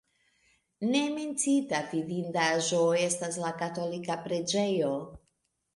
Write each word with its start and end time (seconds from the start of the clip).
Ne 0.93 1.01
menciita 1.17 1.81
vidindaĵo 1.93 2.81
estas 3.05 3.41
la 3.45 3.55
katolika 3.63 4.21
preĝejo. 4.27 4.95